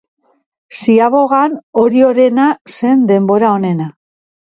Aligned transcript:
Ziabogan, 0.77 1.59
Oriorena 1.83 2.51
zen 2.81 3.07
denbora 3.15 3.57
onena. 3.63 3.93